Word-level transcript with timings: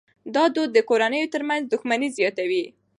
دا 0.35 0.43
دود 0.55 0.69
د 0.73 0.79
کورنیو 0.89 1.31
ترمنځ 1.33 1.63
دښمني 1.73 2.09
زیاتوي. 2.17 2.65